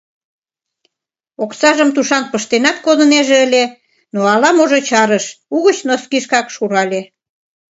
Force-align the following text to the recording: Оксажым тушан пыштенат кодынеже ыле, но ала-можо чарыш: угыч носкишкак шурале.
Оксажым 1.43 1.89
тушан 1.95 2.23
пыштенат 2.31 2.77
кодынеже 2.85 3.37
ыле, 3.45 3.63
но 4.13 4.19
ала-можо 4.33 4.79
чарыш: 4.89 5.25
угыч 5.55 5.77
носкишкак 5.87 6.47
шурале. 6.55 7.01